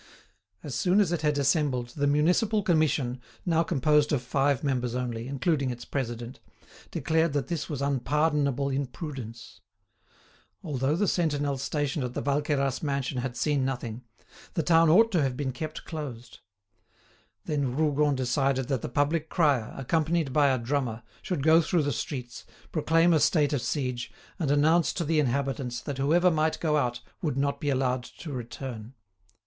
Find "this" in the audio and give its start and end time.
7.49-7.69